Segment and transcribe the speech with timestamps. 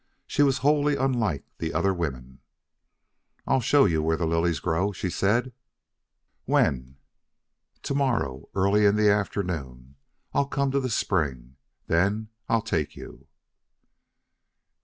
[0.25, 2.39] She was wholly unlike the other women.
[3.45, 5.53] "I'll show you where the lilies grow," she said.
[6.45, 6.97] "When?"
[7.83, 8.49] "To morrow.
[8.55, 9.97] Early in the afternoon
[10.33, 11.57] I'll come to the spring.
[11.85, 13.27] Then I'll take you."